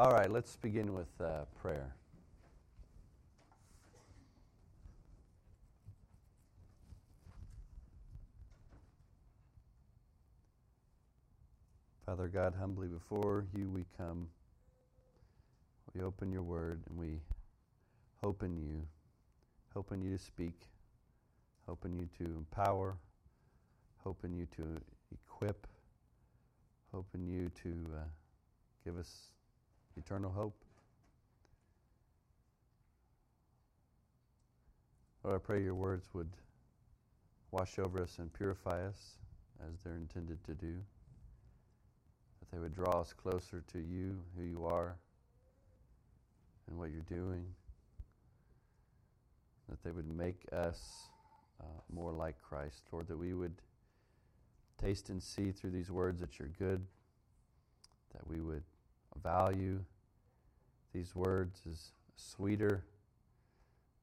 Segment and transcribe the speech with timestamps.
[0.00, 1.94] All right, let's begin with uh, prayer.
[12.06, 14.28] Father God, humbly before you we come.
[15.94, 17.20] We open your word and we
[18.24, 18.80] hope in you,
[19.74, 20.58] hope in you to speak,
[21.68, 22.96] hope in you to empower,
[24.02, 24.64] hope in you to
[25.12, 25.66] equip,
[26.90, 28.04] hope in you to uh,
[28.82, 29.26] give us
[29.96, 30.56] eternal hope.
[35.22, 36.30] Lord, I pray your words would
[37.50, 39.18] wash over us and purify us
[39.68, 40.76] as they're intended to do
[42.40, 44.96] that they would draw us closer to you, who you are,
[46.68, 47.44] and what you're doing.
[49.68, 51.10] That they would make us
[51.60, 52.82] uh, more like Christ.
[52.90, 53.54] Lord, that we would
[54.82, 56.84] taste and see through these words that you're good,
[58.14, 58.64] that we would
[59.18, 59.80] value
[60.92, 62.84] these words as sweeter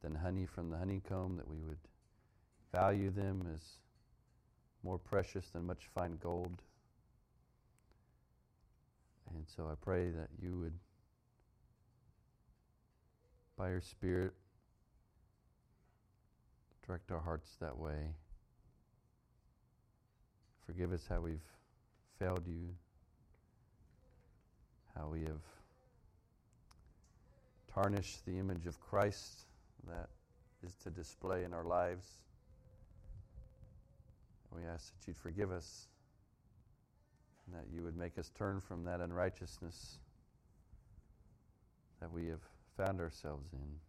[0.02, 1.77] than honey from the honeycomb, that we would
[2.72, 3.61] value them as
[4.83, 6.61] more precious than much fine gold.
[9.33, 10.73] And so I pray that you would,
[13.58, 14.33] by your Spirit,
[16.86, 18.14] direct our hearts that way.
[20.66, 21.39] Forgive us how we've
[22.19, 22.69] failed you,
[24.97, 25.41] how we have
[27.73, 29.45] tarnished the image of Christ
[29.87, 30.09] that
[30.65, 32.05] is to display in our lives.
[34.55, 35.87] We ask that you'd forgive us
[37.45, 39.99] and that you would make us turn from that unrighteousness
[41.99, 42.41] that we have
[42.75, 43.80] found ourselves in.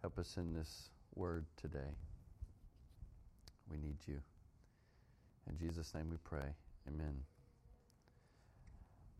[0.00, 1.94] Help us in this word today.
[3.70, 4.20] We need you.
[5.48, 6.54] In Jesus' name we pray.
[6.86, 7.37] Amen.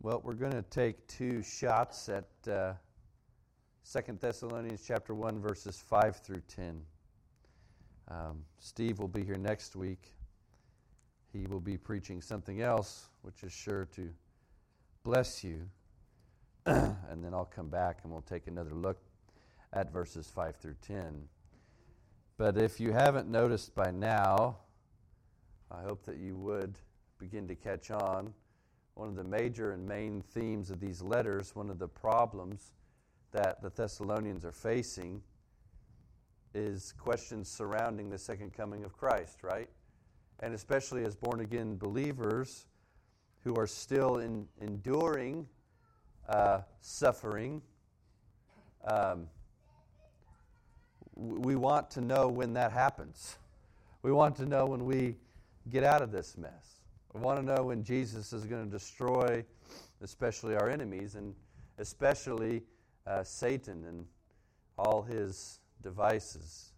[0.01, 2.73] Well, we're going to take two shots at uh,
[3.91, 6.81] 2 Thessalonians chapter 1, verses 5 through 10.
[8.09, 10.13] Um, Steve will be here next week
[11.33, 14.11] he will be preaching something else, which is sure to
[15.05, 15.69] bless you.
[16.67, 18.99] and then I'll come back and we'll take another look
[19.73, 21.29] at verses 5 through 10.
[22.37, 24.59] But if you haven't noticed by now,
[25.71, 26.79] I hope that you would
[27.19, 28.33] begin to catch on.
[28.99, 32.73] One of the major and main themes of these letters, one of the problems
[33.33, 35.23] that the Thessalonians are facing,
[36.53, 39.69] is questions surrounding the second coming of Christ, right?
[40.41, 42.67] and especially as born again believers
[43.45, 45.47] who are still in, enduring
[46.29, 47.63] uh, suffering,
[48.85, 49.27] um,
[51.15, 53.37] we want to know when that happens.
[54.03, 55.17] We want to know when we
[55.69, 56.78] get out of this mess.
[57.15, 59.45] We want to know when Jesus is going to destroy,
[60.03, 61.35] especially our enemies, and
[61.79, 62.63] especially
[63.07, 64.05] uh, Satan and
[64.77, 66.73] all his devices.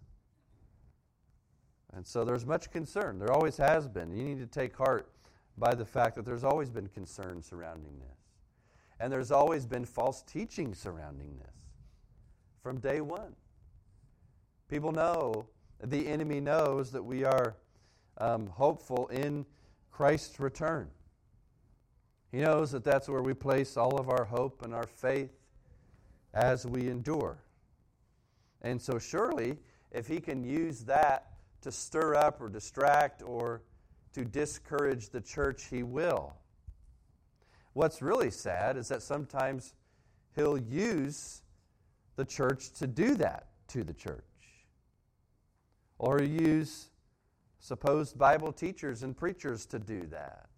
[1.94, 3.18] And so there's much concern.
[3.18, 4.16] There always has been.
[4.16, 5.10] You need to take heart
[5.58, 8.18] by the fact that there's always been concern surrounding this.
[9.00, 11.60] And there's always been false teaching surrounding this
[12.62, 13.34] from day one.
[14.68, 15.46] People know,
[15.82, 17.56] the enemy knows that we are
[18.18, 19.44] um, hopeful in
[19.90, 20.88] Christ's return.
[22.30, 25.32] He knows that that's where we place all of our hope and our faith
[26.32, 27.38] as we endure.
[28.62, 29.58] And so, surely,
[29.90, 33.62] if he can use that to stir up or distract or
[34.12, 36.34] to discourage the church, he will.
[37.72, 39.74] What's really sad is that sometimes
[40.34, 41.42] he'll use
[42.16, 44.24] the church to do that to the church.
[45.98, 46.89] Or use
[47.60, 50.48] supposed Bible teachers and preachers to do that.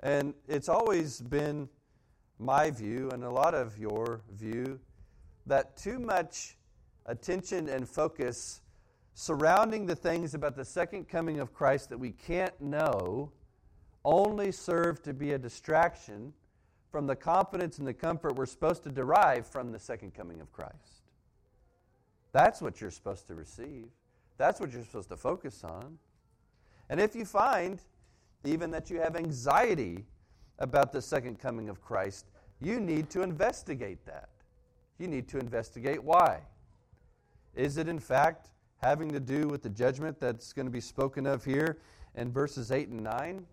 [0.00, 1.68] And it's always been
[2.38, 4.80] my view, and a lot of your view,
[5.46, 6.56] that too much
[7.06, 8.60] attention and focus
[9.14, 13.30] surrounding the things about the second coming of Christ that we can't know
[14.04, 16.32] only serve to be a distraction
[16.90, 20.52] from the confidence and the comfort we're supposed to derive from the second coming of
[20.52, 21.02] Christ.
[22.32, 23.88] That's what you're supposed to receive.
[24.38, 25.98] That's what you're supposed to focus on.
[26.88, 27.80] And if you find
[28.44, 30.04] even that you have anxiety
[30.58, 32.26] about the second coming of Christ,
[32.60, 34.28] you need to investigate that.
[34.98, 36.40] You need to investigate why.
[37.54, 38.48] Is it, in fact,
[38.82, 41.78] having to do with the judgment that's going to be spoken of here
[42.14, 43.46] in verses 8 and 9?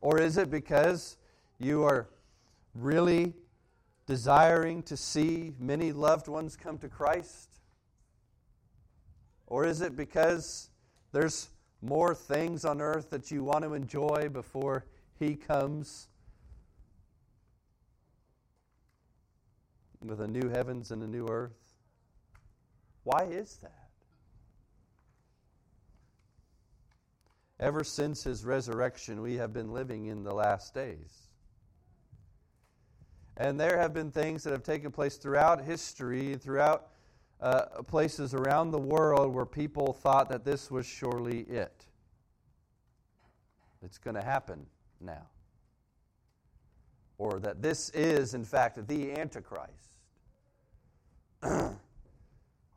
[0.00, 1.16] Or is it because
[1.58, 2.08] you are
[2.74, 3.32] really
[4.06, 7.53] desiring to see many loved ones come to Christ?
[9.46, 10.70] Or is it because
[11.12, 11.48] there's
[11.80, 14.86] more things on earth that you want to enjoy before
[15.18, 16.08] he comes
[20.04, 21.52] with a new heavens and a new earth.
[23.04, 23.88] Why is that?
[27.60, 31.28] Ever since his resurrection, we have been living in the last days.
[33.36, 36.88] And there have been things that have taken place throughout history, throughout
[37.44, 41.84] uh, places around the world where people thought that this was surely it.
[43.82, 44.64] It's going to happen
[44.98, 45.26] now.
[47.18, 49.90] Or that this is, in fact, the Antichrist.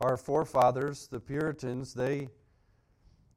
[0.02, 2.28] Our forefathers, the Puritans, they,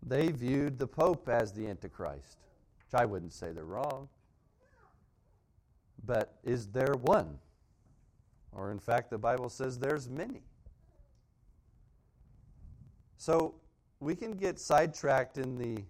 [0.03, 2.39] they viewed the Pope as the Antichrist,
[2.85, 4.09] which I wouldn't say they're wrong.
[6.05, 7.39] But is there one?
[8.51, 10.43] Or, in fact, the Bible says there's many.
[13.21, 13.53] So
[13.99, 15.83] we can get sidetracked in the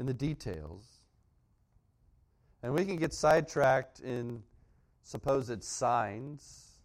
[0.00, 0.84] in the details.
[2.64, 4.42] And we can get sidetracked in
[5.04, 6.80] supposed signs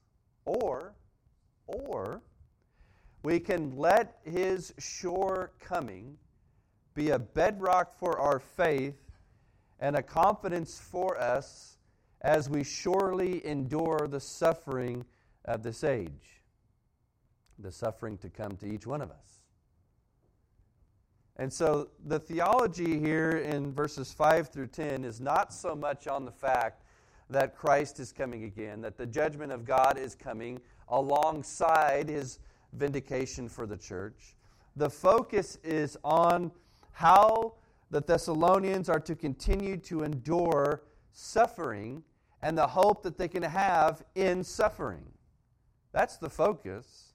[0.46, 0.94] or
[1.66, 2.22] or
[3.24, 6.16] we can let his sure coming
[6.94, 9.02] be a bedrock for our faith
[9.80, 11.80] and a confidence for us
[12.22, 15.06] as we surely endure the suffering
[15.46, 16.39] of this age,
[17.60, 19.42] the suffering to come to each one of us.
[21.38, 26.26] And so the theology here in verses 5 through 10 is not so much on
[26.26, 26.84] the fact
[27.30, 30.60] that Christ is coming again, that the judgment of God is coming
[30.90, 32.40] alongside his
[32.74, 34.36] vindication for the church.
[34.76, 36.52] The focus is on
[36.92, 37.54] how
[37.92, 40.84] the Thessalonians are to continue to endure
[41.14, 42.04] suffering
[42.42, 45.06] and the hope that they can have in suffering.
[45.92, 47.09] That's the focus.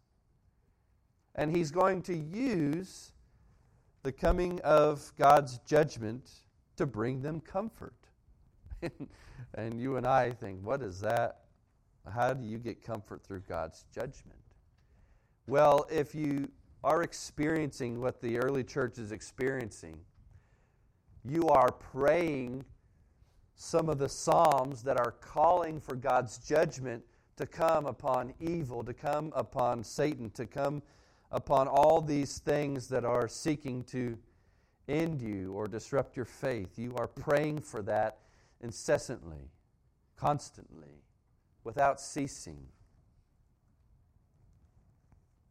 [1.35, 3.13] And he's going to use
[4.03, 6.31] the coming of God's judgment
[6.77, 7.95] to bring them comfort.
[9.55, 11.41] and you and I think, what is that?
[12.13, 14.39] How do you get comfort through God's judgment?
[15.47, 16.49] Well, if you
[16.83, 19.97] are experiencing what the early church is experiencing,
[21.25, 22.65] you are praying
[23.57, 27.03] some of the Psalms that are calling for God's judgment
[27.37, 30.83] to come upon evil, to come upon Satan, to come
[31.31, 34.17] upon all these things that are seeking to
[34.89, 36.79] end you or disrupt your faith.
[36.79, 38.19] You are praying for that
[38.61, 39.51] incessantly,
[40.17, 41.03] constantly,
[41.65, 42.67] without ceasing.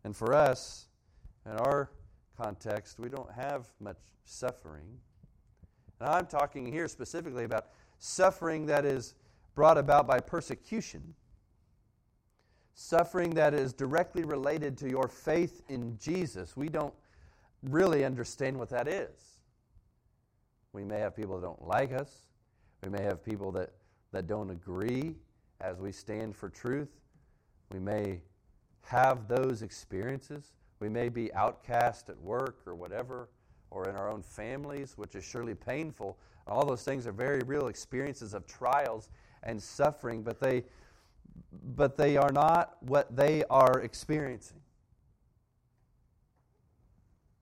[0.04, 0.88] And for us,
[1.46, 1.90] in our
[2.38, 5.00] context, we don't have much suffering.
[6.00, 7.68] And I'm talking here specifically about
[8.00, 9.16] suffering that is
[9.56, 11.14] brought about by persecution,
[12.74, 16.58] suffering that is directly related to your faith in Jesus.
[16.58, 16.94] We don't
[17.64, 19.40] really understand what that is.
[20.74, 22.28] We may have people that don't like us,
[22.84, 23.72] we may have people that,
[24.12, 25.16] that don't agree
[25.62, 26.90] as we stand for truth.
[27.72, 28.20] We may
[28.82, 30.52] have those experiences.
[30.80, 33.30] We may be outcast at work or whatever
[33.72, 36.18] or in our own families, which is surely painful.
[36.46, 39.10] All those things are very real experiences of trials
[39.44, 40.64] and suffering, but they,
[41.76, 44.58] but they are not what they are experiencing.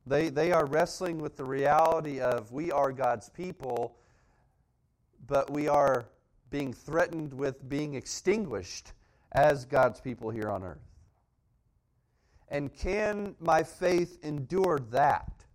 [0.05, 3.95] They, they are wrestling with the reality of we are God's people,
[5.27, 6.05] but we are
[6.49, 8.93] being threatened with being extinguished
[9.31, 10.91] as God's people here on earth.
[12.49, 15.45] And can my faith endure that?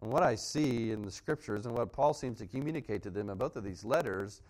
[0.00, 3.28] And what I see in the scriptures and what Paul seems to communicate to them
[3.28, 4.40] in both of these letters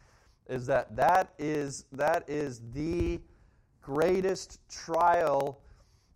[0.48, 3.20] is that that is, that is the
[3.82, 5.60] greatest trial,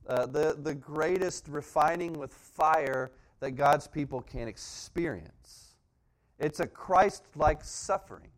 [0.09, 5.75] uh, the, the greatest refining with fire that God's people can experience.
[6.39, 8.29] It's a Christ like suffering.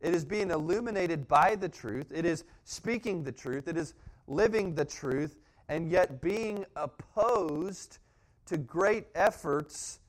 [0.00, 3.94] It is being illuminated by the truth, it is speaking the truth, it is
[4.26, 5.36] living the truth,
[5.68, 7.98] and yet being opposed
[8.46, 10.00] to great efforts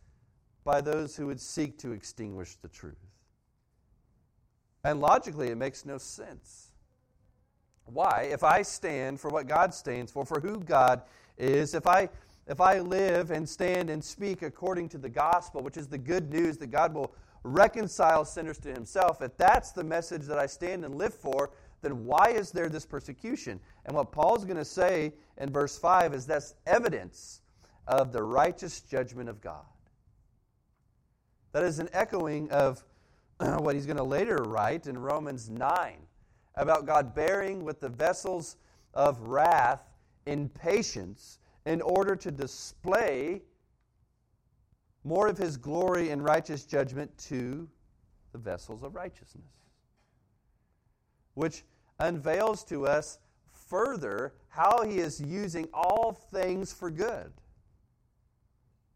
[0.63, 3.06] by those who would seek to extinguish the truth.
[4.87, 6.69] And logically, it makes no sense.
[7.83, 8.29] Why?
[8.31, 11.01] If I stand for what God stands for, for who God
[11.37, 12.07] is, if I
[12.47, 16.31] if I live and stand and speak according to the gospel, which is the good
[16.31, 17.13] news that God will
[17.43, 21.51] reconcile sinners to himself, if that's the message that I stand and live for,
[21.81, 23.59] then why is there this persecution?
[23.85, 27.41] And what Paul's going to say in verse 5 is that's evidence
[27.89, 29.65] of the righteous judgment of God.
[31.51, 32.85] That is an echoing of
[33.59, 35.97] what he's going to later write in Romans 9
[36.55, 38.57] about God bearing with the vessels
[38.93, 39.81] of wrath
[40.25, 43.41] in patience in order to display
[45.03, 47.67] more of his glory and righteous judgment to
[48.31, 49.45] the vessels of righteousness,
[51.35, 51.63] which
[51.99, 53.19] unveils to us
[53.51, 57.31] further how he is using all things for good,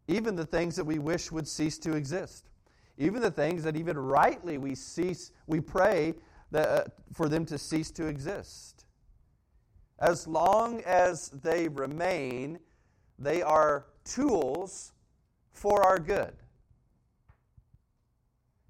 [0.08, 2.50] even the things that we wish would cease to exist,
[3.02, 6.14] even the things that even rightly we cease, we pray
[6.52, 8.84] that, uh, for them to cease to exist.
[9.98, 12.58] As long as they remain,
[13.18, 14.92] they are tools
[15.52, 16.34] for our good.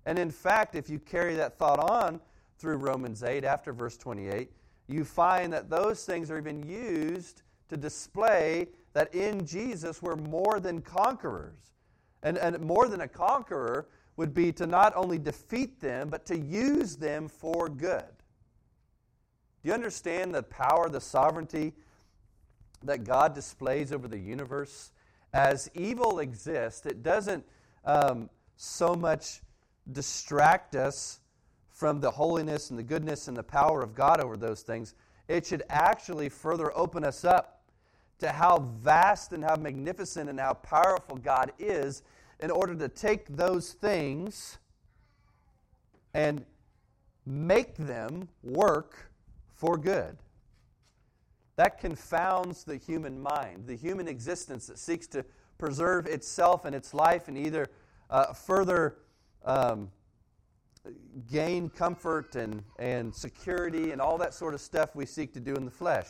[0.06, 2.20] And in fact, if you carry that thought on
[2.58, 4.50] through Romans 8 after verse 28,
[4.88, 10.60] you find that those things are even used to display that in Jesus we're more
[10.60, 11.72] than conquerors.
[12.22, 16.38] And, and more than a conqueror would be to not only defeat them, but to
[16.38, 18.04] use them for good.
[19.62, 21.72] Do you understand the power, the sovereignty
[22.82, 24.92] that God displays over the universe?
[25.32, 27.44] As evil exists, it doesn't
[27.84, 29.40] um, so much
[29.90, 31.20] distract us
[31.70, 34.94] from the holiness and the goodness and the power of God over those things.
[35.26, 37.62] It should actually further open us up
[38.18, 42.02] to how vast and how magnificent and how powerful God is
[42.42, 44.58] in order to take those things
[46.12, 46.44] and
[47.24, 49.10] make them work
[49.54, 50.18] for good.
[51.56, 55.24] That confounds the human mind, the human existence that seeks to
[55.56, 57.68] preserve itself and its life and either
[58.10, 58.96] uh, further
[59.44, 59.90] um,
[61.30, 65.54] gain comfort and, and security and all that sort of stuff we seek to do
[65.54, 66.08] in the flesh.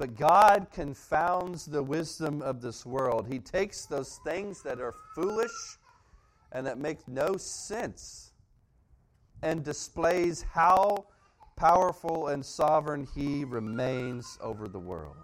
[0.00, 3.26] But God confounds the wisdom of this world.
[3.30, 5.76] He takes those things that are foolish
[6.52, 8.32] and that make no sense
[9.42, 11.04] and displays how
[11.54, 15.16] powerful and sovereign He remains over the world.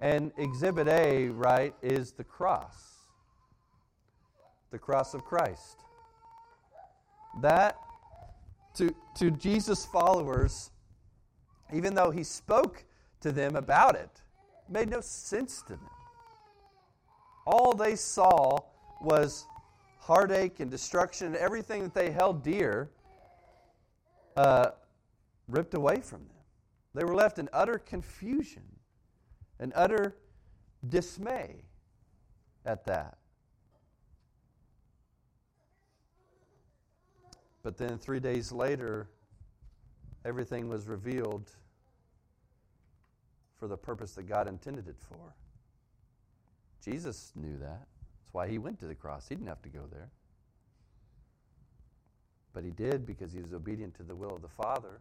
[0.00, 2.88] And Exhibit A, right, is the cross
[4.72, 5.84] the cross of Christ.
[7.40, 7.78] That,
[8.74, 10.72] to, to Jesus' followers,
[11.72, 12.84] even though he spoke
[13.22, 14.10] to them about it,
[14.68, 15.90] made no sense to them.
[17.46, 18.58] All they saw
[19.00, 19.46] was
[19.98, 22.90] heartache and destruction and everything that they held dear
[24.36, 24.70] uh,
[25.48, 26.36] ripped away from them.
[26.94, 28.62] They were left in utter confusion
[29.58, 30.16] and utter
[30.88, 31.62] dismay
[32.66, 33.16] at that.
[37.62, 39.08] But then three days later,
[40.24, 41.50] everything was revealed
[43.62, 45.36] for the purpose that God intended it for.
[46.84, 47.86] Jesus knew that.
[47.86, 49.28] That's why he went to the cross.
[49.28, 50.10] He didn't have to go there.
[52.52, 55.00] But he did because he was obedient to the will of the Father.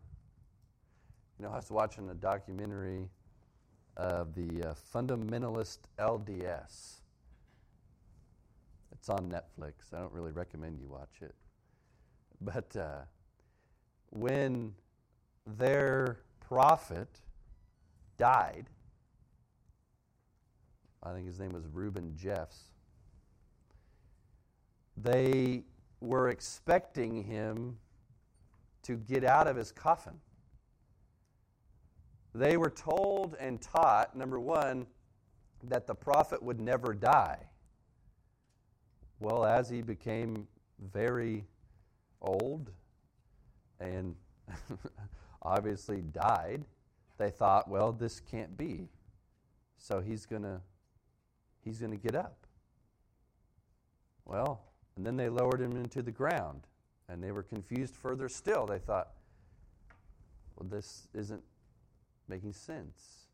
[1.39, 3.09] You know, I was watching a documentary
[3.97, 6.97] of the uh, fundamentalist LDS.
[8.91, 9.91] It's on Netflix.
[9.91, 11.33] I don't really recommend you watch it.
[12.39, 12.99] But uh,
[14.11, 14.75] when
[15.47, 17.21] their prophet
[18.21, 18.67] died,
[21.01, 22.65] I think his name was Rulon Jeffs,
[24.95, 25.63] they
[26.01, 27.79] were expecting him
[28.83, 30.19] to get out of his coffin.
[32.35, 34.85] They were told and taught, number one,
[35.63, 37.39] that the prophet would never die.
[39.19, 40.47] Well, as he became
[40.93, 41.45] very
[42.21, 42.69] old
[43.79, 44.15] and
[45.41, 46.65] obviously died,
[47.21, 48.89] they thought, well, this can't be.
[49.77, 50.61] So he's going to
[51.63, 52.47] he's going to get up.
[54.25, 54.63] Well,
[54.95, 56.61] and then they lowered him into the ground
[57.07, 58.65] and they were confused further still.
[58.65, 59.09] They thought,
[60.55, 61.43] well, this isn't
[62.27, 63.27] making sense.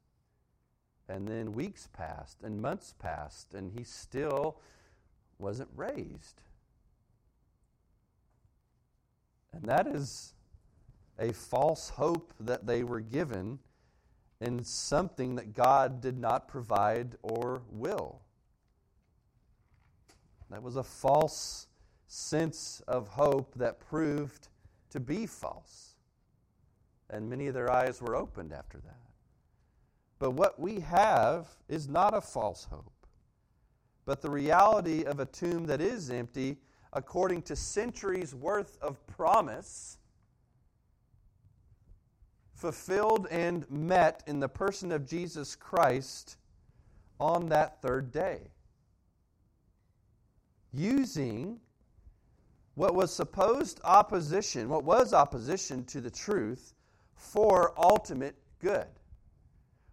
[1.08, 4.60] And then weeks passed and months passed and he still
[5.40, 6.42] wasn't raised.
[9.54, 10.34] And that is
[11.18, 13.60] a false hope that they were given
[14.40, 18.22] in something that God did not provide or will.
[20.50, 21.68] That was a false
[22.08, 24.48] sense of hope that proved
[24.92, 25.96] to be false.
[27.10, 28.96] And many of their eyes were opened after that.
[30.20, 32.92] But what we have is not a false hope,
[34.06, 36.58] but the reality of a tomb that is empty
[36.94, 40.00] according to centuries worth of promise
[42.58, 46.38] fulfilled and met in the person of Jesus Christ
[47.20, 48.50] on that third day.
[50.74, 51.60] Using
[52.76, 56.74] what was supposed opposition, what was opposition to the truth,
[57.16, 58.88] for ultimate good.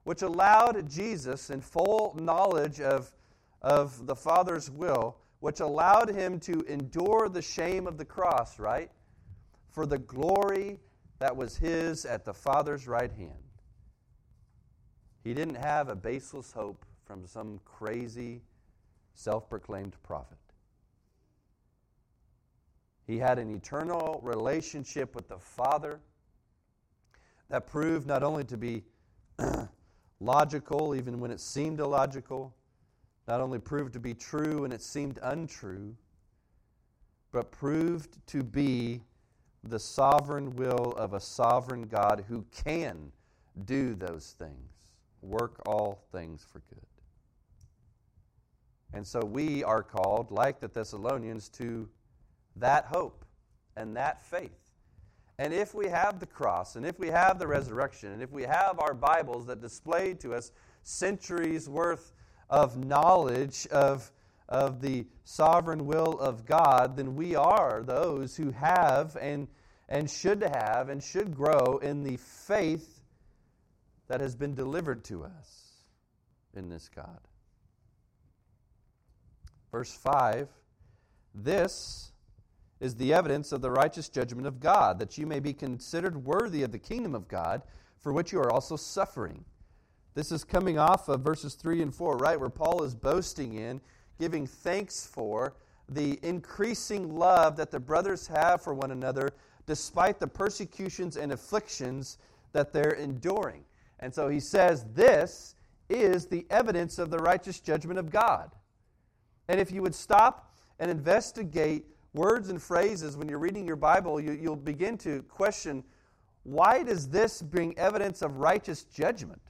[0.04, 3.14] which allowed Jesus, in full knowledge of,
[3.62, 8.90] of the Father's will, which allowed him to endure the shame of the cross, right?
[9.71, 10.78] For the glory
[11.18, 13.33] that was his at the Father's right hand.
[15.23, 18.42] He didn't have a baseless hope from some crazy,
[19.14, 20.38] self proclaimed prophet.
[23.06, 26.00] He had an eternal relationship with the Father
[27.49, 28.83] that proved not only to be
[30.21, 32.54] logical, even when it seemed illogical,
[33.28, 35.94] not only proved to be true when it seemed untrue,
[37.33, 39.02] but proved to be
[39.68, 43.12] the sovereign will of a sovereign God who can
[43.64, 44.92] do those things,
[45.23, 46.80] work all things for good.
[48.92, 51.88] And so we are called, like the Thessalonians, to
[52.56, 53.25] that hope
[53.76, 54.50] and that faith.
[55.38, 58.44] And if we have the cross, and if we have the resurrection, and if we
[58.44, 60.52] have our Bibles that display to us
[60.85, 62.12] centuries worth
[62.49, 64.12] of knowledge of,
[64.48, 69.48] of the sovereign will of God, then we are those who have and,
[69.88, 73.00] and should have and should grow in the faith
[74.08, 75.72] that has been delivered to us
[76.54, 77.20] in this God.
[79.72, 80.48] Verse 5
[81.34, 82.12] This
[82.80, 86.62] is the evidence of the righteous judgment of God, that you may be considered worthy
[86.62, 87.62] of the kingdom of God,
[87.98, 89.44] for which you are also suffering.
[90.14, 93.80] This is coming off of verses 3 and 4, right, where Paul is boasting in,
[94.18, 95.54] giving thanks for
[95.88, 99.31] the increasing love that the brothers have for one another,
[99.66, 102.18] despite the persecutions and afflictions
[102.53, 103.64] that they're enduring.
[104.00, 105.55] And so he says, This
[105.88, 108.50] is the evidence of the righteous judgment of God.
[109.48, 114.20] And if you would stop and investigate words and phrases when you're reading your Bible,
[114.20, 115.85] you, you'll begin to question
[116.44, 119.40] why does this bring evidence of righteous judgment?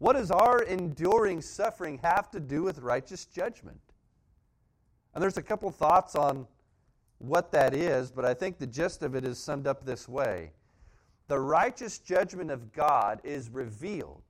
[0.00, 3.80] What does our enduring suffering have to do with righteous judgment?
[5.14, 6.46] And there's a couple thoughts on
[7.18, 10.52] what that is, but I think the gist of it is summed up this way
[11.28, 14.22] The righteous judgment of God is revealed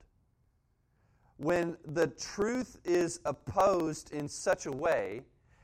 [1.37, 5.21] when the truth is opposed in such a way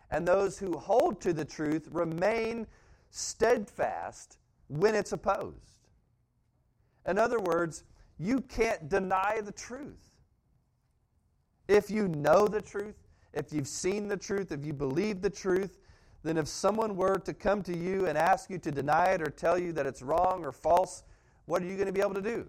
[0.09, 2.65] and those who hold to the truth remain
[3.11, 4.37] steadfast
[4.69, 5.83] when it's opposed.
[7.05, 7.83] In other words,
[8.19, 10.15] you can't deny the truth.
[11.67, 12.95] If you know the truth,
[13.33, 15.77] if you've seen the truth, if you believe the truth,
[16.23, 19.29] then if someone were to come to you and ask you to deny it or
[19.29, 21.03] tell you that it's wrong or false,
[21.45, 22.47] what are you going to be able to do?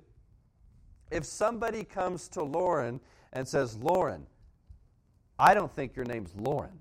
[1.11, 3.00] If somebody comes to Lauren
[3.33, 4.26] and says, Lauren,
[5.38, 6.78] I don't think your name's Lauren.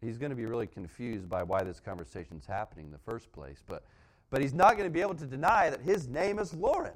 [0.00, 3.32] he's going to be really confused by why this conversation is happening in the first
[3.32, 3.62] place.
[3.66, 3.84] But,
[4.30, 6.94] but he's not going to be able to deny that his name is Lauren.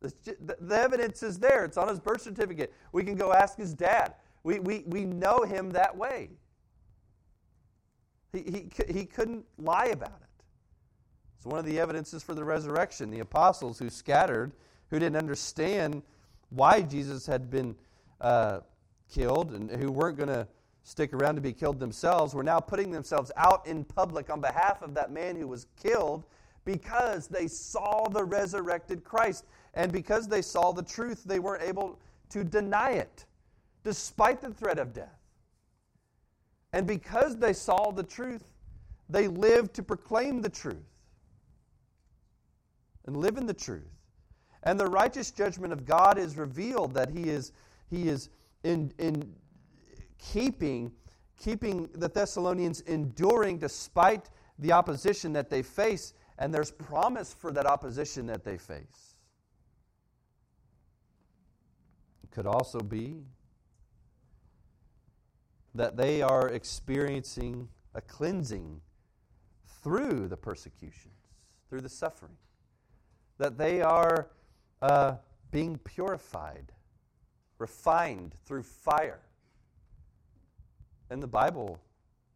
[0.00, 2.72] The, evidence is there, it's on his birth certificate.
[2.92, 4.14] We can go ask his dad.
[4.42, 6.30] We, we, we know him that way.
[8.32, 10.44] He, he, he couldn't lie about it.
[11.38, 13.10] It's one of the evidences for the resurrection.
[13.10, 14.52] The apostles who scattered,
[14.90, 16.02] who didn't understand
[16.50, 17.74] why Jesus had been
[18.20, 18.60] uh,
[19.08, 20.46] killed and who weren't going to
[20.84, 24.82] stick around to be killed themselves were now putting themselves out in public on behalf
[24.82, 26.24] of that man who was killed
[26.64, 29.44] because they saw the resurrected Christ.
[29.72, 31.98] And because they saw the truth, they weren't able
[32.30, 33.24] to deny it,
[33.82, 35.18] despite the threat of death.
[36.72, 38.44] And because they saw the truth,
[39.08, 40.76] they lived to proclaim the truth
[43.06, 43.82] and live in the truth.
[44.62, 47.52] And the righteous judgment of God is revealed that He is,
[47.90, 48.30] he is
[48.64, 49.34] in, in
[50.18, 50.92] keeping,
[51.38, 57.66] keeping the Thessalonians enduring despite the opposition that they face, and there's promise for that
[57.66, 59.16] opposition that they face.
[62.22, 63.22] It could also be
[65.74, 68.80] that they are experiencing a cleansing
[69.82, 71.14] through the persecutions,
[71.68, 72.36] through the suffering,
[73.38, 74.30] that they are
[74.82, 75.16] uh,
[75.50, 76.72] being purified,
[77.58, 79.20] refined through fire.
[81.14, 81.80] And the Bible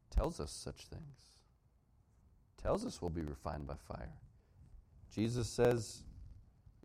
[0.08, 1.32] tells us such things.
[2.62, 4.12] Tells us we'll be refined by fire.
[5.12, 6.04] Jesus says,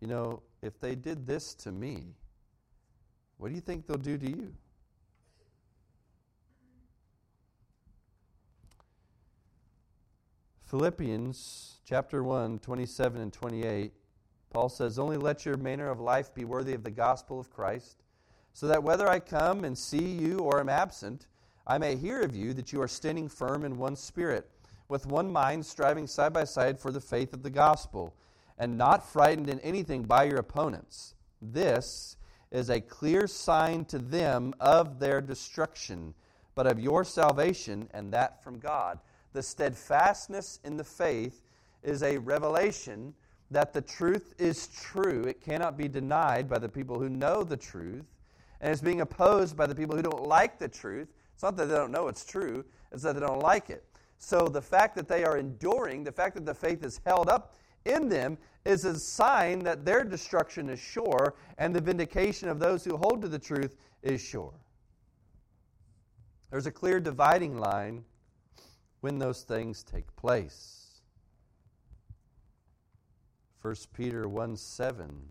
[0.02, 2.16] you know, if they did this to me,
[3.38, 4.56] what do you think they'll do to you?
[10.64, 13.94] Philippians chapter 1, 27 and 28,
[14.50, 18.02] Paul says, Only let your manner of life be worthy of the gospel of Christ,
[18.52, 21.28] so that whether I come and see you or am absent,
[21.66, 24.50] I may hear of you that you are standing firm in one spirit,
[24.90, 28.14] with one mind, striving side by side for the faith of the gospel,
[28.58, 31.16] and not frightened in anything by your opponents.
[31.42, 32.18] This
[32.52, 36.14] is a clear sign to them of their destruction,
[36.54, 39.00] but of your salvation, and that from God.
[39.32, 41.42] The steadfastness in the faith
[41.82, 43.14] is a revelation
[43.52, 45.24] that the truth is true.
[45.24, 48.06] It cannot be denied by the people who know the truth,
[48.62, 51.08] and it's being opposed by the people who don't like the truth.
[51.34, 53.84] It's not that they don't know it's true, it's that they don't like it.
[54.18, 57.56] So the fact that they are enduring, the fact that the faith is held up
[57.86, 62.86] in them, is a sign that their destruction is sure and the vindication of those
[62.86, 64.54] who hold to the truth is sure.
[66.50, 68.06] There's a clear dividing line
[69.02, 71.02] when those things take place.
[73.62, 75.30] 1 Peter 1 7,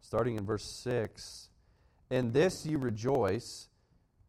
[0.00, 1.48] starting in verse 6.
[2.10, 3.68] In this you rejoice,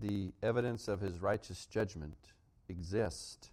[0.00, 2.16] The evidence of his righteous judgment
[2.68, 3.50] exists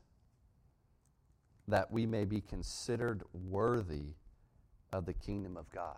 [1.68, 4.14] that we may be considered worthy
[4.94, 5.98] of the kingdom of God.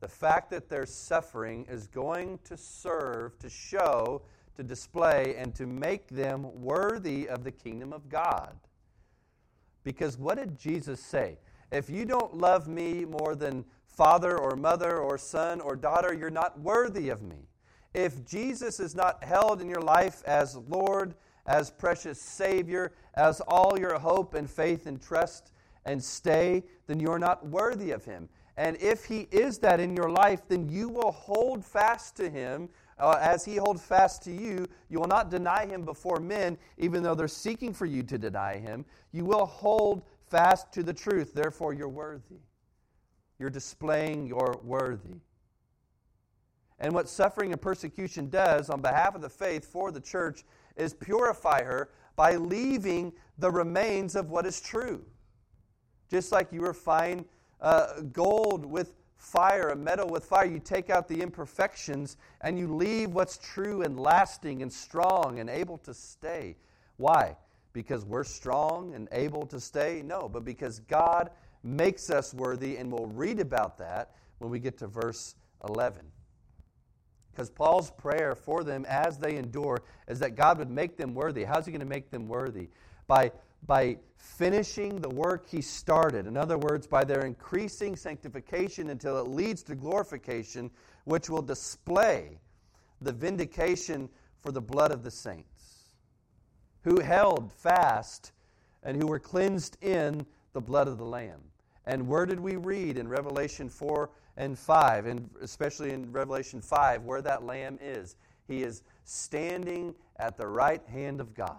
[0.00, 4.22] The fact that their suffering is going to serve to show,
[4.56, 8.54] to display, and to make them worthy of the kingdom of God.
[9.82, 11.38] Because what did Jesus say?
[11.72, 16.30] If you don't love me more than father or mother or son or daughter, you're
[16.30, 17.47] not worthy of me.
[17.94, 21.14] If Jesus is not held in your life as Lord,
[21.46, 25.52] as precious Savior, as all your hope and faith and trust
[25.84, 28.28] and stay, then you're not worthy of Him.
[28.56, 32.68] And if He is that in your life, then you will hold fast to Him
[32.98, 34.66] uh, as He holds fast to you.
[34.90, 38.58] You will not deny Him before men, even though they're seeking for you to deny
[38.58, 38.84] Him.
[39.12, 41.32] You will hold fast to the truth.
[41.32, 42.40] Therefore, you're worthy.
[43.38, 45.20] You're displaying your worthy.
[46.80, 50.44] And what suffering and persecution does on behalf of the faith for the church
[50.76, 55.04] is purify her by leaving the remains of what is true.
[56.10, 57.24] Just like you refine
[57.60, 62.72] uh, gold with fire, a metal with fire, you take out the imperfections and you
[62.72, 66.56] leave what's true and lasting and strong and able to stay.
[66.96, 67.36] Why?
[67.72, 70.02] Because we're strong and able to stay?
[70.04, 71.30] No, but because God
[71.62, 75.34] makes us worthy, and we'll read about that when we get to verse
[75.68, 76.00] 11.
[77.38, 81.44] Because Paul's prayer for them as they endure is that God would make them worthy.
[81.44, 82.68] How's he going to make them worthy?
[83.06, 83.30] By,
[83.64, 86.26] by finishing the work he started.
[86.26, 90.68] In other words, by their increasing sanctification until it leads to glorification,
[91.04, 92.40] which will display
[93.02, 94.08] the vindication
[94.40, 95.92] for the blood of the saints,
[96.82, 98.32] who held fast
[98.82, 101.40] and who were cleansed in the blood of the Lamb.
[101.86, 107.02] And where did we read in Revelation 4 and 5, and especially in Revelation 5,
[107.02, 108.16] where that lamb is.
[108.46, 111.56] He is standing at the right hand of God.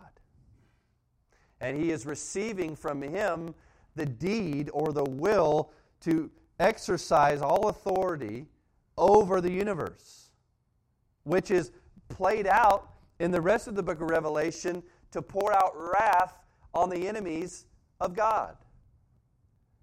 [1.62, 3.54] And he is receiving from him
[3.96, 8.48] the deed or the will to exercise all authority
[8.98, 10.32] over the universe,
[11.24, 11.72] which is
[12.08, 16.34] played out in the rest of the book of Revelation to pour out wrath
[16.74, 17.66] on the enemies
[18.00, 18.56] of God.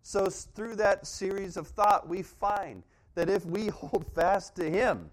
[0.06, 2.84] So, through that series of thought, we find
[3.16, 5.10] that if we hold fast to Him,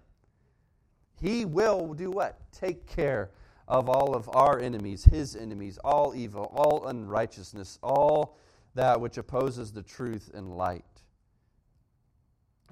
[1.20, 2.38] He will do what?
[2.52, 3.32] Take care
[3.66, 8.38] of all of our enemies, His enemies, all evil, all unrighteousness, all
[8.76, 10.84] that which opposes the truth and light.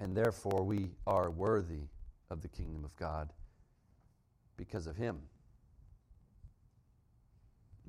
[0.00, 1.88] And therefore, we are worthy
[2.30, 3.32] of the kingdom of God
[4.56, 5.18] because of Him,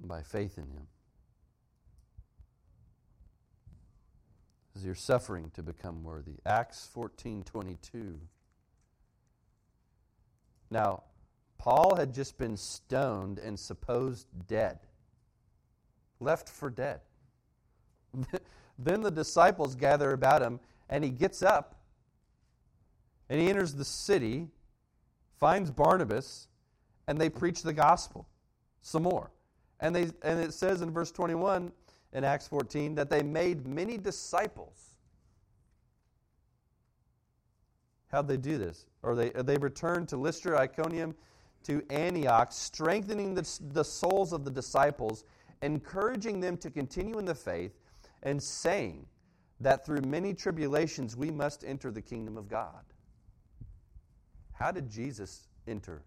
[0.04, 0.88] by faith in Him.
[4.76, 6.36] As you're suffering to become worthy.
[6.46, 8.20] Acts 14 22.
[10.70, 11.04] Now,
[11.58, 14.80] Paul had just been stoned and supposed dead,
[16.20, 17.02] left for dead.
[18.80, 20.60] then the disciples gather about him,
[20.90, 21.76] and he gets up
[23.30, 24.48] and he enters the city,
[25.40, 26.48] finds Barnabas,
[27.08, 28.28] and they preach the gospel
[28.82, 29.32] some more.
[29.80, 31.72] And, they, and it says in verse 21
[32.14, 34.96] in Acts 14 that they made many disciples.
[38.12, 38.86] How'd they do this?
[39.02, 41.16] Or they, they returned to Lystra, Iconium,
[41.64, 45.24] to Antioch, strengthening the, the souls of the disciples
[45.64, 47.80] encouraging them to continue in the faith,
[48.22, 49.06] and saying
[49.60, 52.84] that through many tribulations we must enter the kingdom of God.
[54.52, 56.04] How did Jesus enter?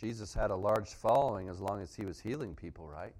[0.00, 3.14] Jesus had a large following as long as he was healing people, right?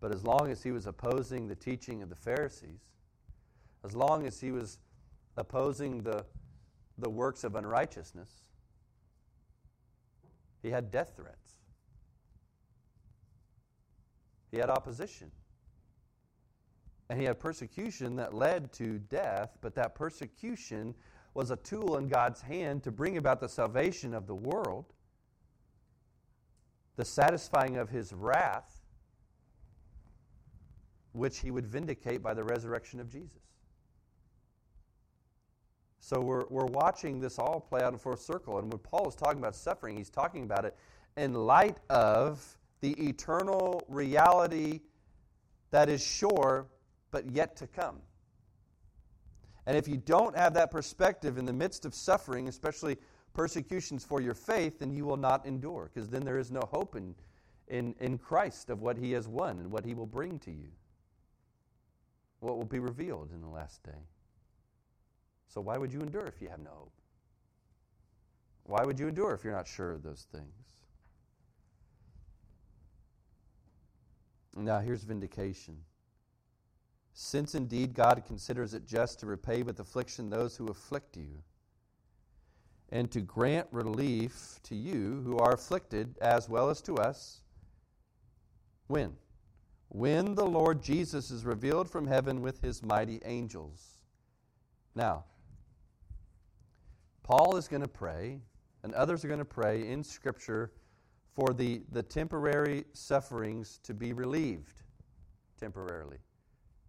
[0.00, 2.80] But as long as he was opposing the teaching of the Pharisees,
[3.84, 4.78] as long as he was
[5.36, 6.24] opposing the,
[6.98, 8.30] the works of unrighteousness,
[10.62, 11.56] he had death threats.
[14.50, 15.30] He had opposition.
[17.10, 20.94] And he had persecution that led to death, but that persecution
[21.34, 24.86] was a tool in God's hand to bring about the salvation of the world
[26.96, 28.80] the satisfying of his wrath,
[31.12, 33.42] which he would vindicate by the resurrection of Jesus.
[36.00, 38.58] So we're, we're watching this all play out in full circle.
[38.58, 40.76] And when Paul is talking about suffering, he's talking about it
[41.16, 42.44] in light of
[42.80, 44.80] the eternal reality
[45.70, 46.66] that is sure
[47.12, 48.00] but yet to come.
[49.66, 52.96] And if you don't have that perspective in the midst of suffering, especially
[53.32, 56.96] persecutions for your faith, then you will not endure, because then there is no hope
[56.96, 57.14] in,
[57.68, 60.68] in, in Christ of what he has won and what he will bring to you.
[62.40, 64.06] What will be revealed in the last day.
[65.46, 66.92] So, why would you endure if you have no hope?
[68.64, 70.46] Why would you endure if you're not sure of those things?
[74.56, 75.76] Now, here's vindication.
[77.14, 81.42] Since indeed God considers it just to repay with affliction those who afflict you
[82.92, 87.40] and to grant relief to you who are afflicted as well as to us.
[88.86, 89.14] When?
[89.88, 93.98] When the Lord Jesus is revealed from heaven with his mighty angels.
[94.94, 95.24] Now,
[97.22, 98.40] Paul is going to pray,
[98.82, 100.70] and others are going to pray in Scripture
[101.34, 104.82] for the, the temporary sufferings to be relieved
[105.58, 106.18] temporarily.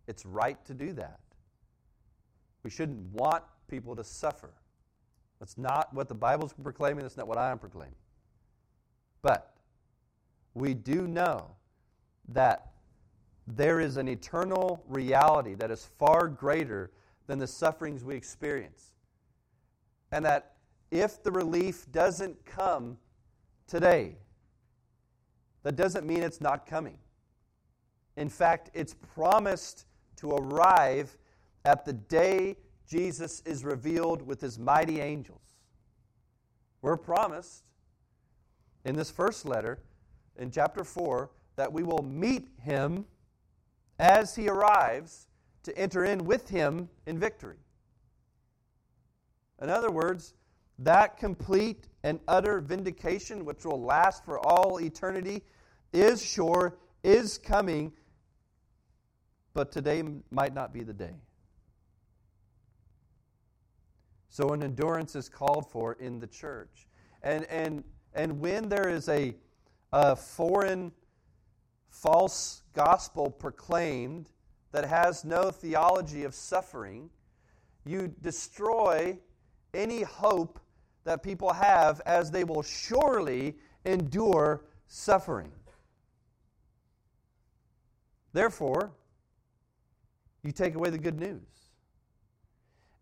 [0.07, 1.21] It's right to do that.
[2.63, 4.51] We shouldn't want people to suffer.
[5.39, 7.03] That's not what the Bible's proclaiming.
[7.03, 7.95] That's not what I'm proclaiming.
[9.21, 9.53] But
[10.53, 11.55] we do know
[12.29, 12.71] that
[13.47, 16.91] there is an eternal reality that is far greater
[17.27, 18.93] than the sufferings we experience.
[20.11, 20.53] And that
[20.91, 22.97] if the relief doesn't come
[23.67, 24.17] today,
[25.63, 26.97] that doesn't mean it's not coming.
[28.15, 29.85] In fact, it's promised
[30.17, 31.17] to arrive
[31.65, 35.41] at the day Jesus is revealed with his mighty angels.
[36.81, 37.63] We're promised
[38.85, 39.79] in this first letter,
[40.37, 43.05] in chapter 4, that we will meet him
[43.99, 45.27] as he arrives
[45.63, 47.57] to enter in with him in victory.
[49.61, 50.33] In other words,
[50.79, 55.43] that complete and utter vindication, which will last for all eternity,
[55.93, 57.93] is sure, is coming,
[59.53, 61.15] but today might not be the day.
[64.33, 66.87] So an endurance is called for in the church.
[67.21, 67.83] And, and,
[68.15, 69.35] and when there is a,
[69.91, 70.91] a foreign
[71.91, 74.31] false gospel proclaimed
[74.71, 77.11] that has no theology of suffering,
[77.85, 79.19] you destroy
[79.71, 80.59] any hope
[81.03, 83.53] that people have as they will surely
[83.85, 85.51] endure suffering.
[88.31, 88.93] Therefore,
[90.41, 91.43] you take away the good news.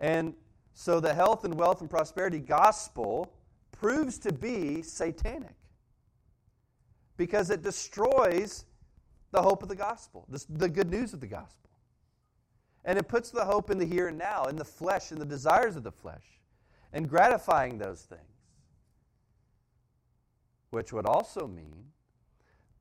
[0.02, 0.34] And
[0.74, 3.34] so the health and wealth and prosperity gospel
[3.72, 5.56] proves to be satanic
[7.18, 8.66] because it destroys
[9.32, 11.70] the hope of the gospel, the good news of the gospel.
[12.84, 15.26] And it puts the hope in the here and now, in the flesh, in the
[15.26, 16.24] desires of the flesh,
[16.94, 18.22] and gratifying those things.
[20.72, 21.86] Which would also mean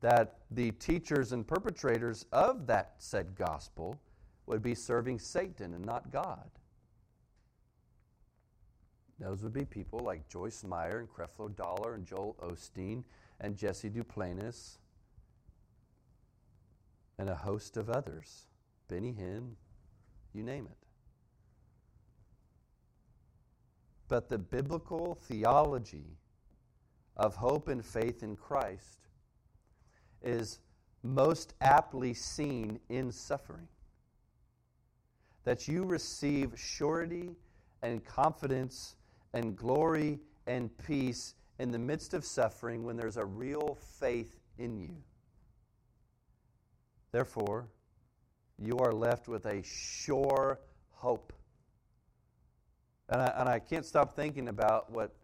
[0.01, 4.01] that the teachers and perpetrators of that said gospel
[4.47, 6.51] would be serving Satan and not God.
[9.21, 13.05] Those would be people like Joyce Meyer and Creflo Dollar and Joel Osteen
[13.41, 14.79] and Jesse Duplantis
[17.19, 18.47] and a host of others.
[18.89, 19.51] Benny Hinn,
[20.33, 20.77] you name it.
[24.09, 26.17] But the biblical theology
[27.17, 29.01] of hope and faith in Christ
[30.23, 30.61] is
[31.03, 33.69] most aptly seen in suffering.
[35.45, 37.37] That you receive surety
[37.83, 38.97] and confidence
[39.33, 44.79] and glory and peace in the midst of suffering when there's a real faith in
[44.79, 44.97] you.
[47.13, 47.69] Therefore,
[48.59, 51.33] you are left with a sure hope
[53.09, 55.15] And I, and I can't stop thinking about what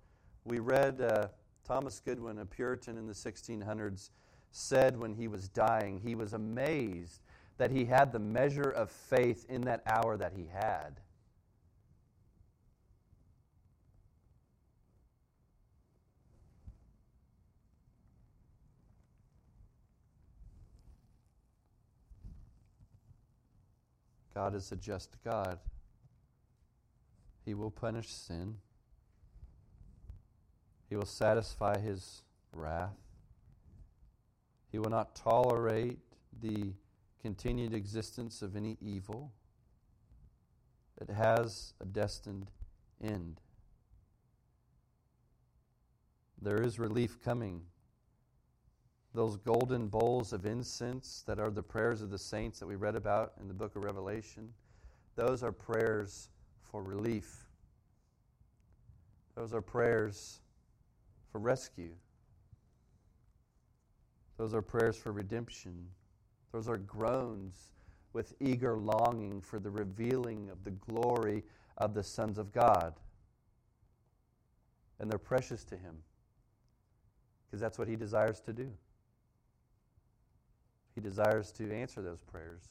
[0.44, 1.28] we read uh,
[1.64, 4.10] Thomas Goodwin, a Puritan in the 1600s,
[4.50, 6.00] said when he was dying.
[6.00, 7.20] He was amazed
[7.58, 11.00] that he had the measure of faith in that hour that he had.
[24.36, 25.58] God is a just God.
[27.46, 28.56] He will punish sin.
[30.90, 32.20] He will satisfy his
[32.52, 32.98] wrath.
[34.70, 36.00] He will not tolerate
[36.38, 36.74] the
[37.22, 39.32] continued existence of any evil.
[41.00, 42.50] It has a destined
[43.02, 43.40] end.
[46.42, 47.62] There is relief coming.
[49.16, 52.94] Those golden bowls of incense that are the prayers of the saints that we read
[52.94, 54.52] about in the book of Revelation,
[55.14, 56.28] those are prayers
[56.60, 57.46] for relief.
[59.34, 60.40] Those are prayers
[61.32, 61.94] for rescue.
[64.36, 65.86] Those are prayers for redemption.
[66.52, 67.72] Those are groans
[68.12, 71.42] with eager longing for the revealing of the glory
[71.78, 72.92] of the sons of God.
[75.00, 75.96] And they're precious to Him
[77.46, 78.70] because that's what He desires to do.
[80.96, 82.62] He desires to answer those prayers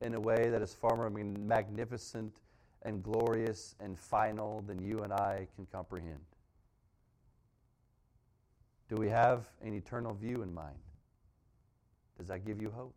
[0.00, 2.40] in a way that is far more magnificent
[2.82, 6.24] and glorious and final than you and I can comprehend.
[8.88, 10.78] Do we have an eternal view in mind?
[12.16, 12.94] Does that give you hope?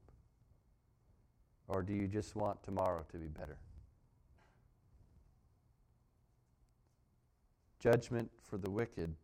[1.67, 3.57] Or do you just want tomorrow to be better?
[7.79, 9.15] Judgment for the wicked.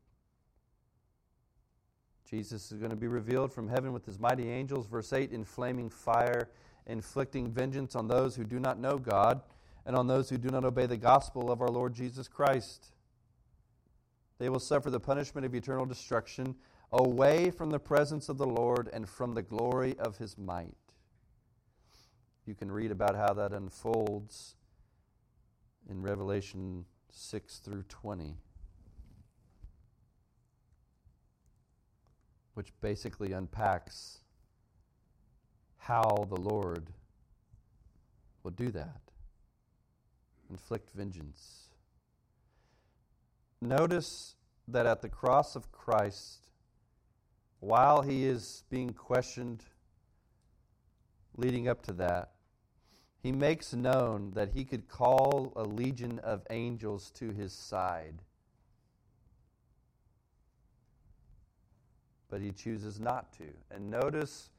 [2.29, 5.45] Jesus is going to be revealed from heaven with his mighty angels, verse 8, in
[5.45, 6.49] flaming fire,
[6.85, 9.41] inflicting vengeance on those who do not know God
[9.85, 12.91] and on those who do not obey the gospel of our Lord Jesus Christ.
[14.39, 16.55] They will suffer the punishment of eternal destruction
[16.91, 20.75] away from the presence of the Lord and from the glory of his might.
[22.45, 24.55] You can read about how that unfolds
[25.89, 28.35] in Revelation 6 through 20,
[32.57, 34.21] which basically unpacks
[35.77, 36.87] how the Lord
[38.41, 38.99] will do that
[40.49, 41.65] inflict vengeance.
[43.61, 44.33] Notice
[44.67, 46.47] that at the cross of Christ,
[47.59, 49.63] while he is being questioned
[51.35, 52.31] leading up to that,
[53.21, 58.23] he makes known that he could call a legion of angels to his side.
[62.29, 63.45] But he chooses not to.
[63.71, 64.49] And notice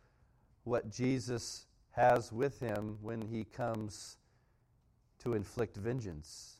[0.65, 4.17] what Jesus has with him when he comes
[5.23, 6.59] to inflict vengeance,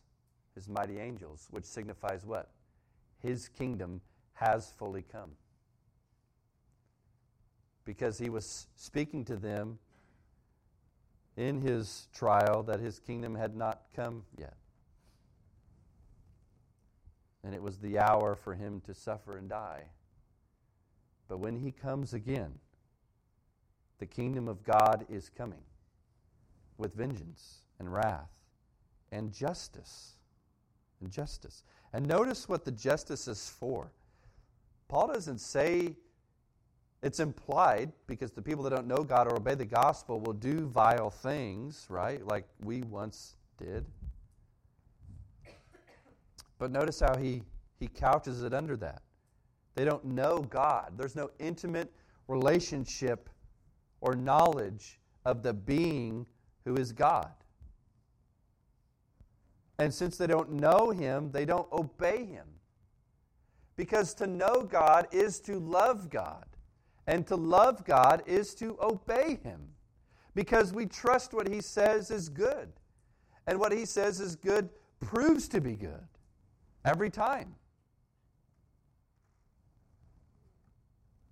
[0.55, 2.51] his mighty angels, which signifies what?
[3.21, 4.01] His kingdom
[4.35, 5.31] has fully come.
[7.85, 9.79] Because he was speaking to them
[11.37, 14.57] in his trial that his kingdom had not come yet.
[17.45, 19.85] And it was the hour for him to suffer and die.
[21.29, 22.53] But when he comes again,
[23.99, 25.63] the kingdom of God is coming
[26.79, 28.31] with vengeance and wrath
[29.13, 30.15] and justice.
[31.01, 31.63] And justice.
[31.93, 33.93] And notice what the justice is for.
[34.89, 35.95] Paul doesn't say
[37.03, 40.67] it's implied because the people that don't know God or obey the gospel will do
[40.67, 42.25] vile things, right?
[42.27, 43.85] Like we once did.
[46.59, 47.43] But notice how he,
[47.79, 49.03] he couches it under that.
[49.79, 50.95] They don't know God.
[50.97, 51.93] There's no intimate
[52.27, 53.31] relationship
[54.01, 56.27] or knowledge of the being
[56.65, 57.31] who is God.
[59.79, 62.47] And since they don't know Him, they don't obey Him.
[63.77, 66.47] Because to know God is to love God,
[67.07, 69.61] and to love God is to obey Him.
[70.35, 72.73] Because we trust what He says is good.
[73.47, 76.09] And what He says is good proves to be good
[76.85, 77.55] every time.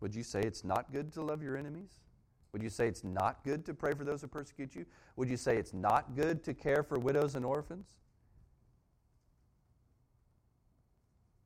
[0.01, 2.01] Would you say it's not good to love your enemies?
[2.53, 4.87] Would you say it's not good to pray for those who persecute you?
[5.17, 7.87] Would you say it's not good to care for widows and orphans?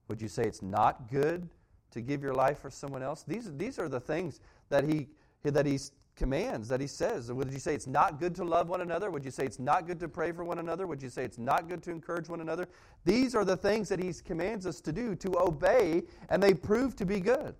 [0.08, 1.48] Would you say it's not good
[1.92, 3.24] to give your life for someone else?
[3.26, 5.08] These, these are the things that he,
[5.42, 5.78] that he
[6.16, 7.32] commands, that he says.
[7.32, 9.10] Would you say it's not good to love one another?
[9.10, 10.86] Would you say it's not good to pray for one another?
[10.86, 12.68] Would you say it's not good to encourage one another?
[13.04, 16.94] These are the things that he commands us to do, to obey, and they prove
[16.96, 17.54] to be good.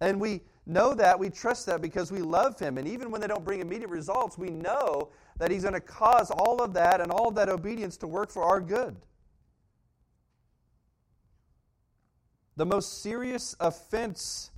[0.00, 2.78] And we know that, we trust that because we love Him.
[2.78, 6.30] And even when they don't bring immediate results, we know that He's going to cause
[6.30, 8.96] all of that and all of that obedience to work for our good.
[12.56, 14.50] The most serious offense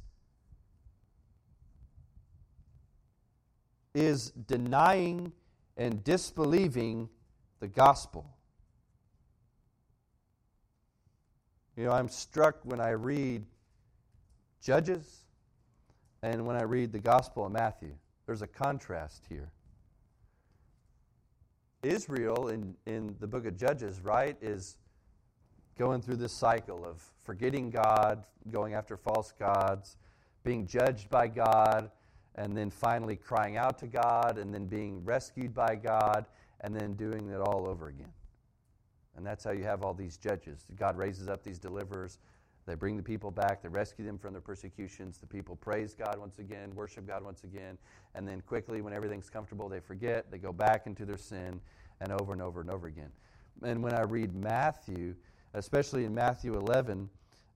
[3.94, 5.32] is denying
[5.76, 7.08] and disbelieving
[7.60, 8.26] the gospel.
[11.76, 13.44] You know, I'm struck when I read
[14.60, 15.21] Judges
[16.22, 17.94] and when I read the Gospel of Matthew.
[18.26, 19.50] There's a contrast here.
[21.82, 24.76] Israel in, in the book of Judges, right, is
[25.76, 29.96] going through this cycle of forgetting God, going after false gods,
[30.44, 31.90] being judged by God,
[32.36, 36.26] and then finally crying out to God, and then being rescued by God,
[36.60, 38.12] and then doing it all over again.
[39.16, 40.64] And that's how you have all these judges.
[40.78, 42.18] God raises up these deliverers.
[42.66, 43.62] They bring the people back.
[43.62, 45.18] They rescue them from their persecutions.
[45.18, 47.76] The people praise God once again, worship God once again.
[48.14, 50.30] And then quickly, when everything's comfortable, they forget.
[50.30, 51.60] They go back into their sin
[52.00, 53.10] and over and over and over again.
[53.62, 55.14] And when I read Matthew,
[55.54, 57.08] especially in Matthew 11,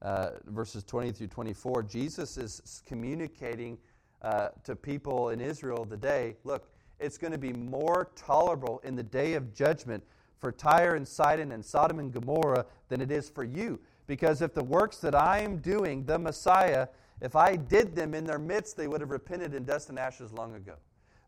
[0.02, 3.78] uh, verses 20 through 24, Jesus is communicating
[4.22, 8.96] uh, to people in Israel the day look, it's going to be more tolerable in
[8.96, 10.02] the day of judgment
[10.38, 13.78] for Tyre and Sidon and Sodom and Gomorrah than it is for you.
[14.06, 16.88] Because if the works that I am doing, the Messiah,
[17.20, 20.32] if I did them in their midst, they would have repented in dust and ashes
[20.32, 20.74] long ago.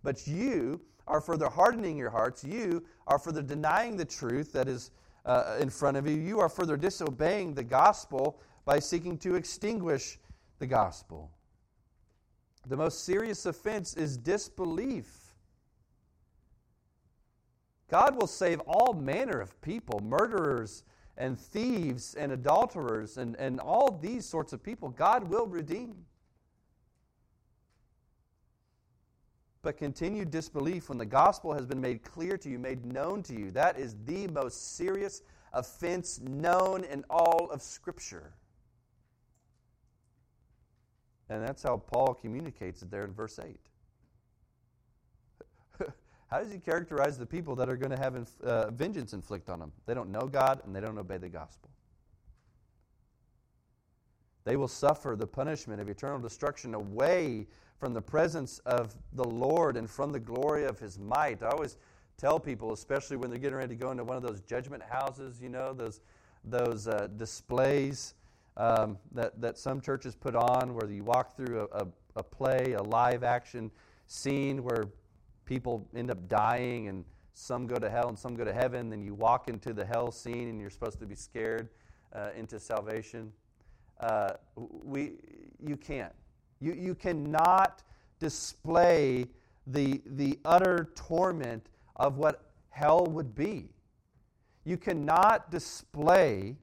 [0.03, 2.45] But you are further hardening your hearts.
[2.45, 4.91] You are further denying the truth that is
[5.25, 6.17] uh, in front of you.
[6.17, 10.19] You are further disobeying the gospel by seeking to extinguish
[10.59, 11.31] the gospel.
[12.67, 15.35] The most serious offense is disbelief.
[17.91, 20.85] God will save all manner of people, murderers
[21.19, 24.89] and thieves and adulterers and, and all these sorts of people.
[24.89, 25.97] God will redeem.
[29.61, 33.35] But continued disbelief when the gospel has been made clear to you, made known to
[33.35, 38.33] you, that is the most serious offense known in all of Scripture.
[41.29, 43.59] And that's how Paul communicates it there in verse 8.
[46.29, 49.49] How does he characterize the people that are going to have inf- uh, vengeance inflict
[49.49, 49.73] on them?
[49.87, 51.71] They don't know God and they don't obey the gospel.
[54.45, 57.47] They will suffer the punishment of eternal destruction away
[57.79, 61.43] from the presence of the Lord and from the glory of his might.
[61.43, 61.77] I always
[62.19, 65.41] tell people, especially when they're getting ready to go into one of those judgment houses,
[65.41, 66.01] you know, those,
[66.45, 68.15] those uh, displays
[68.57, 72.73] um, that, that some churches put on where you walk through a, a, a play,
[72.73, 73.71] a live action
[74.07, 74.89] scene where
[75.49, 78.91] people end up dying and some go to hell and some go to heaven.
[78.91, 81.71] Then you walk into the hell scene and you're supposed to be scared
[82.13, 83.33] uh, into salvation.
[83.99, 85.13] Uh, we,
[85.65, 86.13] you can't.
[86.61, 87.83] You, you cannot
[88.21, 89.27] display
[89.67, 93.71] the, the utter torment of what hell would be.
[94.65, 96.57] You cannot display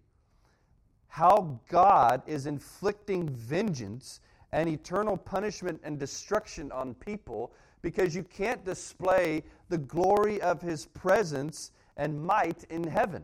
[1.08, 4.20] how God is inflicting vengeance
[4.52, 7.54] and eternal punishment and destruction on people
[7.86, 13.24] because you can't display the glory of his presence and might in heaven.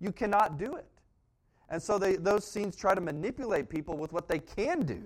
[0.00, 0.88] You cannot do it.
[1.68, 5.02] And so they, those scenes try to manipulate people with what they can do.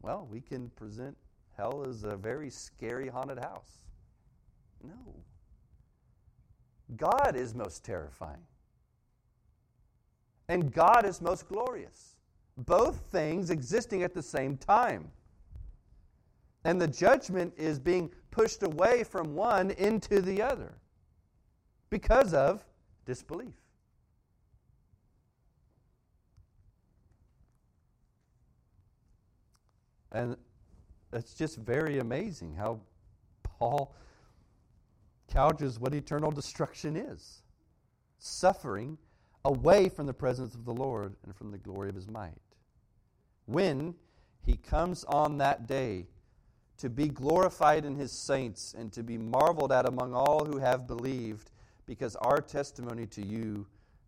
[0.00, 1.18] Well, we can present
[1.54, 3.82] hell as a very scary haunted house.
[4.82, 5.14] No.
[6.96, 8.46] God is most terrifying.
[10.48, 12.16] And God is most glorious.
[12.56, 15.10] Both things existing at the same time.
[16.66, 20.74] And the judgment is being pushed away from one into the other
[21.90, 22.64] because of
[23.04, 23.54] disbelief.
[30.10, 30.36] And
[31.12, 32.80] it's just very amazing how
[33.44, 33.94] Paul
[35.30, 37.42] couches what eternal destruction is
[38.18, 38.98] suffering
[39.44, 42.32] away from the presence of the Lord and from the glory of his might.
[43.44, 43.94] When
[44.42, 46.08] he comes on that day
[46.78, 50.86] to be glorified in his saints and to be marveled at among all who have
[50.86, 51.50] believed,
[51.86, 53.66] because our testimony to you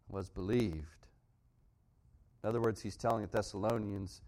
[0.08, 1.06] was believed.
[2.42, 4.22] In other words, he's telling the Thessalonians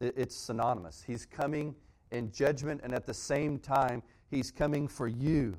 [0.00, 1.02] it's synonymous.
[1.06, 1.74] He's coming
[2.10, 5.56] in judgment, and at the same time, he's coming for you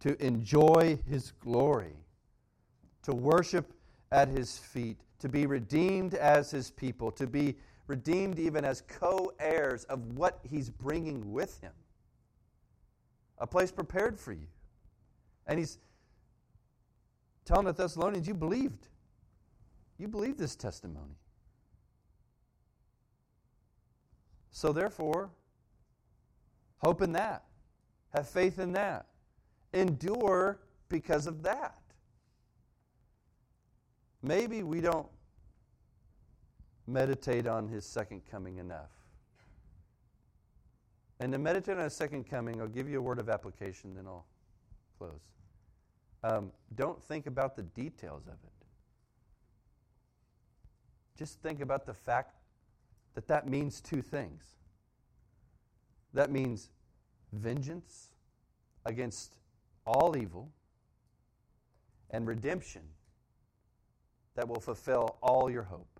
[0.00, 1.96] to enjoy his glory,
[3.02, 3.72] to worship
[4.12, 9.32] at his feet, to be redeemed as his people, to be redeemed even as co
[9.38, 11.72] heirs of what he's bringing with him.
[13.38, 14.46] A place prepared for you.
[15.46, 15.78] And he's
[17.44, 18.88] telling the Thessalonians, You believed.
[19.98, 21.16] You believed this testimony.
[24.50, 25.30] So, therefore,
[26.78, 27.44] hope in that.
[28.14, 29.06] Have faith in that.
[29.72, 31.78] Endure because of that.
[34.22, 35.06] Maybe we don't
[36.86, 38.90] meditate on his second coming enough.
[41.18, 44.06] And to meditate on his second coming, I'll give you a word of application, then
[44.06, 44.26] I'll
[44.98, 45.20] close.
[46.22, 48.66] Um, don't think about the details of it.
[51.16, 52.34] Just think about the fact
[53.14, 54.44] that that means two things.
[56.12, 56.70] That means
[57.32, 58.08] vengeance
[58.84, 59.36] against
[59.86, 60.50] all evil
[62.10, 62.82] and redemption
[64.34, 65.95] that will fulfill all your hope.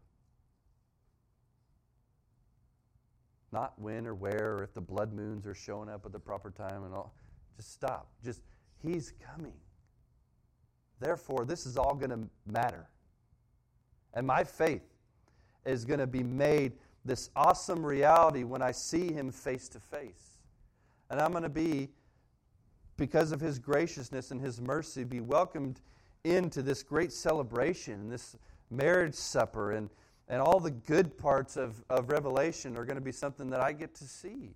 [3.56, 6.50] Not when or where or if the blood moons are showing up at the proper
[6.50, 7.14] time and all.
[7.56, 8.06] Just stop.
[8.22, 8.42] Just,
[8.82, 9.54] He's coming.
[11.00, 12.86] Therefore, this is all going to matter.
[14.12, 14.82] And my faith
[15.64, 16.72] is going to be made
[17.06, 20.36] this awesome reality when I see Him face to face.
[21.08, 21.88] And I'm going to be,
[22.98, 25.80] because of His graciousness and His mercy, be welcomed
[26.24, 28.36] into this great celebration, this
[28.70, 29.88] marriage supper, and,
[30.28, 33.72] and all the good parts of, of Revelation are going to be something that I
[33.72, 34.54] get to see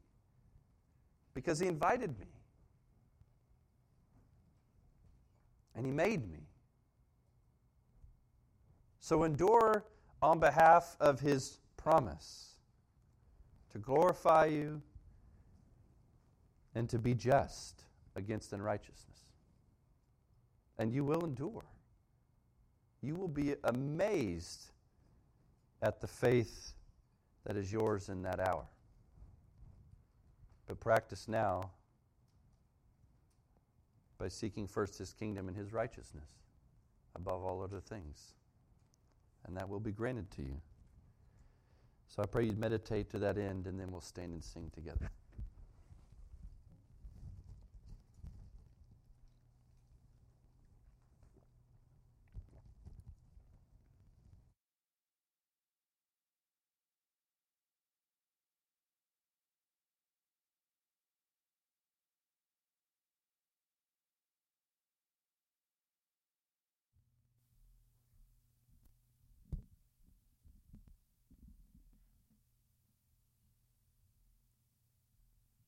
[1.34, 2.26] because He invited me.
[5.76, 6.40] And He made me.
[8.98, 9.84] So endure
[10.20, 12.56] on behalf of His promise
[13.72, 14.82] to glorify you
[16.74, 17.84] and to be just
[18.16, 19.06] against unrighteousness.
[20.78, 21.64] And you will endure.
[23.02, 24.70] You will be amazed
[25.82, 26.74] at the faith
[27.44, 28.66] that is yours in that hour.
[30.66, 31.70] But practice now
[34.18, 36.28] by seeking first his kingdom and his righteousness
[37.16, 38.34] above all other things.
[39.46, 40.60] And that will be granted to you.
[42.06, 45.10] So I pray you'd meditate to that end, and then we'll stand and sing together.